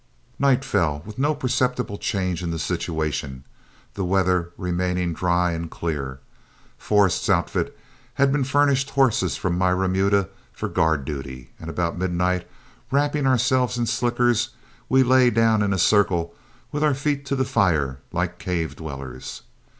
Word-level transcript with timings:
Night 0.39 0.65
fell 0.65 1.03
with 1.05 1.19
no 1.19 1.35
perceptible 1.35 1.99
change 1.99 2.41
in 2.41 2.49
the 2.49 2.57
situation, 2.57 3.43
the 3.93 4.03
weather 4.03 4.51
remaining 4.57 5.13
dry 5.13 5.51
and 5.51 5.69
clear. 5.69 6.19
Forrest's 6.75 7.29
outfit 7.29 7.77
had 8.15 8.31
been 8.31 8.43
furnished 8.43 8.89
horses 8.89 9.37
from 9.37 9.59
my 9.59 9.69
remuda 9.69 10.29
for 10.51 10.69
guard 10.69 11.05
duty, 11.05 11.51
and 11.59 11.69
about 11.69 11.99
midnight, 11.99 12.49
wrapping 12.89 13.27
ourselves 13.27 13.77
in 13.77 13.85
slickers, 13.85 14.49
we 14.89 15.03
lay 15.03 15.29
down 15.29 15.61
in 15.61 15.71
a 15.71 15.77
circle 15.77 16.33
with 16.71 16.83
our 16.83 16.95
feet 16.95 17.23
to 17.27 17.35
the 17.35 17.45
fire 17.45 17.99
like 18.11 18.39
cave 18.39 18.75
dwellers. 18.75 19.43